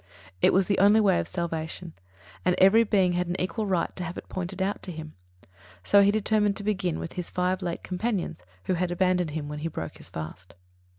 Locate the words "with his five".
6.97-7.61